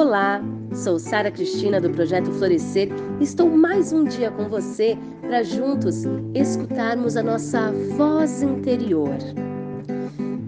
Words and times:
Olá, 0.00 0.42
sou 0.72 0.98
Sara 0.98 1.30
Cristina 1.30 1.78
do 1.78 1.90
projeto 1.90 2.32
Florescer. 2.32 2.88
Estou 3.20 3.50
mais 3.50 3.92
um 3.92 4.04
dia 4.04 4.30
com 4.30 4.48
você 4.48 4.96
para 5.20 5.42
juntos 5.42 6.04
escutarmos 6.34 7.18
a 7.18 7.22
nossa 7.22 7.70
voz 7.98 8.42
interior. 8.42 9.18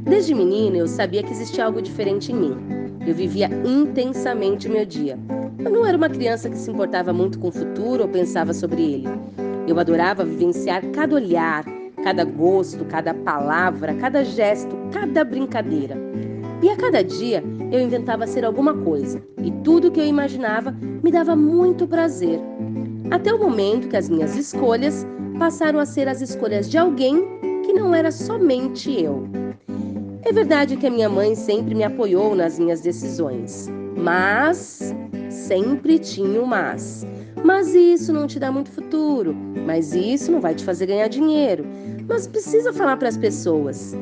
Desde 0.04 0.34
menina 0.34 0.79
eu 0.79 0.88
sabia 0.88 1.23
que 1.23 1.32
existia 1.32 1.66
algo 1.66 1.82
diferente 1.82 2.32
em 2.32 2.34
mim. 2.34 2.57
Eu 3.07 3.14
vivia 3.14 3.50
intensamente 3.62 4.68
o 4.68 4.73
meu 4.73 4.86
dia. 4.86 5.18
Eu 5.59 5.71
não 5.71 5.84
era 5.84 5.98
uma 5.98 6.09
criança 6.09 6.48
que 6.48 6.57
se 6.57 6.71
importava 6.71 7.12
muito 7.12 7.39
com 7.39 7.48
o 7.48 7.53
futuro 7.53 8.05
ou 8.05 8.09
pensava 8.09 8.55
sobre 8.55 8.80
ele. 8.80 9.09
Eu 9.69 9.79
adorava 9.79 10.25
vivenciar 10.25 10.82
cada 10.93 11.14
olhar, 11.14 11.62
cada 12.03 12.25
gosto, 12.25 12.87
cada 12.87 13.12
palavra, 13.12 13.93
cada 13.96 14.25
gesto, 14.25 14.75
cada 14.91 15.23
brincadeira. 15.23 15.95
E 16.62 16.71
a 16.71 16.77
cada 16.77 17.03
dia 17.03 17.45
eu 17.73 17.80
inventava 17.80 18.27
ser 18.27 18.45
alguma 18.45 18.75
coisa, 18.75 19.21
e 19.43 19.50
tudo 19.64 19.90
que 19.90 19.99
eu 19.99 20.04
imaginava 20.04 20.71
me 21.03 21.11
dava 21.11 21.35
muito 21.35 21.89
prazer. 21.89 22.39
Até 23.11 23.32
o 23.32 23.39
momento 23.39 23.89
que 23.89 23.96
as 23.96 24.11
minhas 24.11 24.36
escolhas 24.36 25.07
passaram 25.39 25.79
a 25.79 25.86
ser 25.86 26.07
as 26.07 26.21
escolhas 26.21 26.68
de 26.68 26.76
alguém 26.76 27.25
que 27.64 27.72
não 27.72 27.95
era 27.95 28.12
somente 28.12 29.03
eu. 29.03 29.26
É 30.22 30.31
verdade 30.31 30.76
que 30.76 30.86
a 30.86 30.90
minha 30.90 31.08
mãe 31.08 31.35
sempre 31.35 31.75
me 31.75 31.82
apoiou 31.82 32.34
nas 32.34 32.58
minhas 32.58 32.83
decisões, 32.83 33.69
mas 33.97 34.95
sempre 35.31 35.98
tinha 35.98 36.42
o 36.42 36.47
mas. 36.47 37.06
Mas 37.42 37.75
isso 37.75 38.12
não 38.12 38.27
te 38.27 38.39
dá 38.39 38.53
muito 38.53 38.70
futuro, 38.70 39.34
mas 39.67 39.95
isso 39.95 40.31
não 40.31 40.41
vai 40.41 40.55
te 40.55 40.62
fazer 40.62 40.86
ganhar 40.86 41.09
dinheiro. 41.09 41.64
Mas 42.06 42.27
precisa 42.27 42.70
falar 42.70 42.98
para 42.98 43.09
as 43.09 43.17
pessoas. 43.17 43.97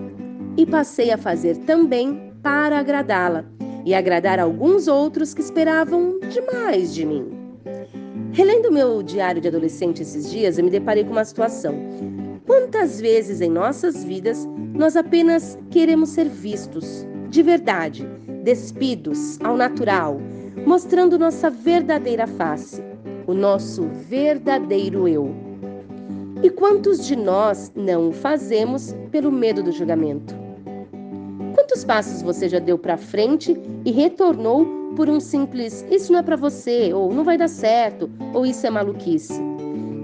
E 0.57 0.67
passei 0.67 1.13
a 1.13 1.17
fazer 1.17 1.57
também 1.59 2.33
para 2.43 2.79
agradá-la 2.79 3.45
e 3.85 3.95
agradar 3.95 4.39
alguns 4.39 4.89
outros 4.89 5.35
que 5.35 5.41
esperavam 5.41 6.19
demais 6.21 6.95
de 6.95 7.05
mim. 7.05 7.27
Relendo 8.33 8.71
meu 8.71 9.03
diário 9.03 9.41
de 9.41 9.49
adolescente 9.49 10.03
esses 10.03 10.31
dias, 10.31 10.59
eu 10.59 10.65
me 10.65 10.71
deparei 10.71 11.05
com 11.05 11.11
uma 11.11 11.25
situação. 11.25 11.75
Quantas 12.47 13.01
vezes 13.01 13.41
em 13.41 13.51
nossas 13.51 14.05
vidas 14.05 14.49
nós 14.75 14.97
apenas 14.97 15.59
queremos 15.71 16.11
ser 16.11 16.29
vistos, 16.29 17.07
de 17.29 17.43
verdade, 17.43 18.07
despidos, 18.43 19.39
ao 19.43 19.57
natural, 19.57 20.21
mostrando 20.65 21.19
nossa 21.19 21.51
verdadeira 21.51 22.27
face, 22.27 22.83
o 23.27 23.35
nosso 23.35 23.89
verdadeiro 24.09 25.07
eu. 25.07 25.35
E 26.43 26.49
quantos 26.49 27.07
de 27.07 27.15
nós 27.15 27.71
não 27.75 28.09
o 28.09 28.13
fazemos 28.13 28.95
pelo 29.11 29.31
medo 29.31 29.63
do 29.63 29.73
julgamento? 29.73 30.35
Quantos 31.81 31.95
passos 31.97 32.21
você 32.21 32.47
já 32.47 32.59
deu 32.59 32.77
para 32.77 32.99
frente 32.99 33.57
e 33.87 33.91
retornou 33.91 34.67
por 34.95 35.09
um 35.09 35.19
simples 35.19 35.83
isso 35.91 36.13
não 36.13 36.19
é 36.19 36.23
para 36.23 36.37
você, 36.37 36.93
ou 36.93 37.11
não 37.11 37.25
vai 37.25 37.39
dar 37.39 37.49
certo, 37.49 38.11
ou 38.35 38.45
isso 38.45 38.67
é 38.67 38.71
maluquice? 38.71 39.41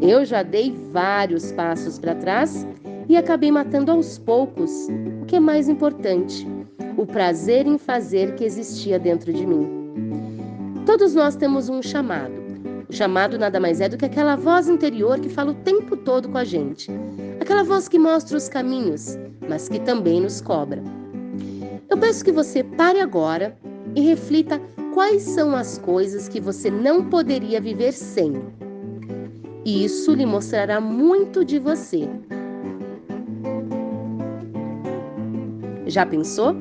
Eu 0.00 0.24
já 0.24 0.42
dei 0.42 0.74
vários 0.91 1.52
passos 1.52 1.98
para 1.98 2.14
trás 2.14 2.66
e 3.10 3.14
acabei 3.14 3.50
matando 3.50 3.92
aos 3.92 4.16
poucos 4.16 4.88
o 5.20 5.27
que 5.27 5.36
é 5.36 5.41
mais 5.41 5.69
importante, 5.69 6.48
o 6.97 7.04
prazer 7.04 7.66
em 7.66 7.77
fazer 7.77 8.36
que 8.36 8.44
existia 8.44 8.98
dentro 8.98 9.30
de 9.30 9.47
mim. 9.47 9.69
Todos 10.86 11.14
nós 11.14 11.36
temos 11.36 11.69
um 11.69 11.82
chamado. 11.82 12.32
O 12.88 12.92
chamado 12.94 13.38
nada 13.38 13.60
mais 13.60 13.82
é 13.82 13.88
do 13.91 13.98
que 13.98 14.06
aquela 14.06 14.34
voz 14.34 14.66
interior 14.66 15.20
que 15.20 15.28
fala 15.28 15.50
o 15.50 15.56
tempo 15.56 15.94
todo 15.94 16.30
com 16.30 16.38
a 16.38 16.44
gente. 16.44 16.91
Aquela 17.38 17.64
voz 17.64 17.86
que 17.86 17.98
mostra 17.98 18.34
os 18.34 18.48
caminhos, 18.48 19.19
mas 19.47 19.69
que 19.69 19.78
também 19.78 20.22
nos 20.22 20.41
cobra. 20.41 20.82
Eu 21.89 21.97
peço 21.97 22.25
que 22.25 22.33
você 22.33 22.65
pare 22.65 23.01
agora 23.01 23.56
e 23.95 24.01
reflita 24.01 24.61
quais 24.92 25.23
são 25.23 25.55
as 25.55 25.79
coisas 25.79 26.28
que 26.28 26.41
você 26.41 26.69
não 26.70 27.05
poderia 27.09 27.61
viver 27.61 27.93
sem. 27.93 28.33
Isso 29.65 30.12
lhe 30.12 30.27
mostrará 30.27 30.81
muito 30.81 31.44
de 31.44 31.59
você. 31.59 32.09
Já 35.87 36.05
pensou? 36.05 36.56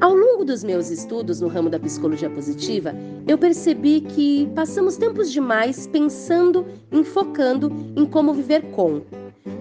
Ao 0.00 0.14
longo 0.14 0.44
dos 0.44 0.64
meus 0.64 0.90
estudos 0.90 1.40
no 1.40 1.48
ramo 1.48 1.68
da 1.68 1.78
psicologia 1.78 2.30
positiva, 2.30 2.94
eu 3.26 3.36
percebi 3.36 4.00
que 4.00 4.50
passamos 4.54 4.96
tempos 4.96 5.30
demais 5.30 5.86
pensando, 5.86 6.64
enfocando 6.90 7.70
em 7.94 8.06
como 8.06 8.32
viver 8.32 8.62
com. 8.70 9.02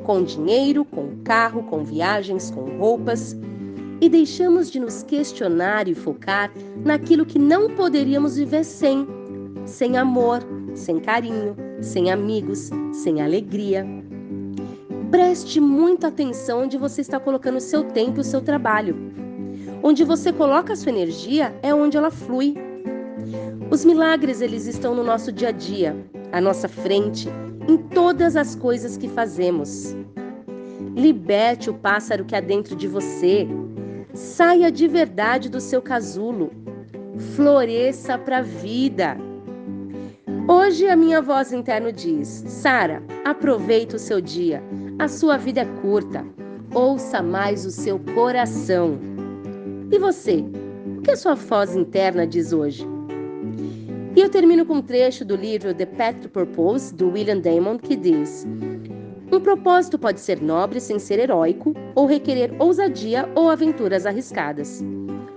Com 0.05 0.23
dinheiro, 0.23 0.85
com 0.85 1.17
carro, 1.23 1.63
com 1.63 1.83
viagens, 1.83 2.49
com 2.49 2.77
roupas 2.77 3.35
e 3.99 4.09
deixamos 4.09 4.69
de 4.69 4.79
nos 4.79 5.03
questionar 5.03 5.87
e 5.87 5.95
focar 5.95 6.51
naquilo 6.83 7.25
que 7.25 7.39
não 7.39 7.75
poderíamos 7.75 8.37
viver 8.37 8.63
sem, 8.63 9.07
sem 9.65 9.97
amor, 9.97 10.41
sem 10.75 10.99
carinho, 10.99 11.55
sem 11.81 12.11
amigos, 12.11 12.69
sem 12.93 13.21
alegria. 13.21 13.85
Preste 15.09 15.59
muita 15.59 16.07
atenção 16.07 16.63
onde 16.63 16.77
você 16.77 17.01
está 17.01 17.19
colocando 17.19 17.57
o 17.57 17.61
seu 17.61 17.83
tempo 17.83 18.17
e 18.17 18.21
o 18.21 18.25
seu 18.25 18.41
trabalho. 18.41 18.95
Onde 19.81 20.03
você 20.03 20.33
coloca 20.33 20.73
a 20.73 20.75
sua 20.75 20.91
energia 20.91 21.57
é 21.61 21.73
onde 21.73 21.97
ela 21.97 22.11
flui. 22.11 22.55
Os 23.71 23.85
milagres 23.85 24.41
eles 24.41 24.65
estão 24.65 24.93
no 24.93 25.03
nosso 25.03 25.31
dia 25.31 25.49
a 25.49 25.51
dia, 25.51 25.95
à 26.31 26.41
nossa 26.41 26.67
frente, 26.67 27.27
em 27.67 27.77
todas 27.77 28.35
as 28.35 28.55
coisas 28.55 28.97
que 28.97 29.07
fazemos. 29.07 29.95
Liberte 30.95 31.69
o 31.69 31.73
pássaro 31.73 32.25
que 32.25 32.35
há 32.35 32.39
dentro 32.39 32.75
de 32.75 32.87
você, 32.87 33.47
Saia 34.13 34.71
de 34.71 34.87
verdade 34.87 35.49
do 35.49 35.59
seu 35.59 35.81
casulo. 35.81 36.51
Floresça 37.35 38.17
para 38.17 38.39
a 38.39 38.41
vida. 38.41 39.17
Hoje 40.47 40.87
a 40.87 40.95
minha 40.95 41.21
voz 41.21 41.51
interna 41.51 41.91
diz: 41.91 42.27
Sara, 42.47 43.03
aproveite 43.25 43.95
o 43.95 43.99
seu 43.99 44.21
dia. 44.21 44.63
A 44.97 45.07
sua 45.07 45.37
vida 45.37 45.61
é 45.61 45.65
curta. 45.81 46.25
Ouça 46.73 47.21
mais 47.21 47.65
o 47.65 47.71
seu 47.71 47.99
coração. 48.13 48.97
E 49.91 49.99
você? 49.99 50.43
O 50.97 51.01
que 51.01 51.11
a 51.11 51.17
sua 51.17 51.35
voz 51.35 51.75
interna 51.75 52.25
diz 52.25 52.53
hoje? 52.53 52.87
E 54.15 54.19
eu 54.19 54.29
termino 54.29 54.65
com 54.65 54.75
um 54.75 54.81
trecho 54.81 55.23
do 55.23 55.35
livro 55.35 55.73
The 55.73 55.85
to 56.13 56.29
Purpose, 56.29 56.93
do 56.93 57.11
William 57.11 57.39
Damon, 57.39 57.77
que 57.77 57.95
diz: 57.95 58.47
um 59.29 59.41
propósito 59.41 59.99
pode 59.99 60.21
ser 60.21 60.41
nobre 60.41 60.79
sem 60.79 60.97
ser 60.97 61.19
heróico, 61.19 61.73
ou 61.95 62.05
requerer 62.05 62.53
ousadia 62.59 63.29
ou 63.35 63.49
aventuras 63.49 64.05
arriscadas. 64.05 64.81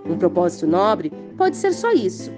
Um 0.08 0.16
propósito 0.16 0.66
nobre 0.66 1.12
pode 1.36 1.56
ser 1.56 1.72
só 1.72 1.90
isso. 1.92 2.30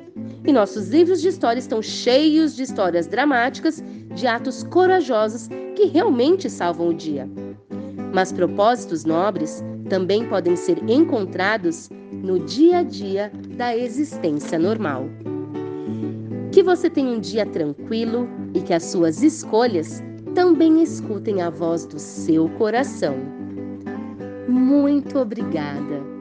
E 0.47 0.53
nossos 0.53 0.89
livros 0.89 1.21
de 1.21 1.29
história 1.29 1.61
estão 1.61 1.83
cheios 1.83 2.57
de 2.57 2.63
histórias 2.63 3.07
dramáticas, 3.07 3.83
de 4.15 4.27
atos 4.27 4.65
corajosos 4.65 5.49
que 5.77 5.85
realmente 5.85 6.49
salvam 6.49 6.89
o 6.89 6.95
dia. 6.95 7.29
Mas 8.15 8.33
propósitos 8.33 9.05
nobres 9.05 9.63
também 9.89 10.27
podem 10.27 10.57
ser 10.57 10.79
encontrados 10.89 11.91
no 12.13 12.39
dia 12.39 12.79
a 12.79 12.83
dia 12.83 13.31
da 13.57 13.77
existência 13.77 14.59
normal. 14.59 15.05
Que 16.51 16.63
você 16.63 16.89
tenha 16.89 17.11
um 17.11 17.21
dia 17.21 17.45
tranquilo 17.45 18.29
e 18.55 18.61
que 18.61 18.75
as 18.75 18.85
suas 18.85 19.23
escolhas 19.23 20.03
também 20.35 20.83
escutem 20.83 21.43
a 21.43 21.51
voz 21.51 21.87
do 21.87 21.99
seu 21.99 22.49
coração. 22.51 23.17
Muito 24.49 25.19
obrigada. 25.19 26.12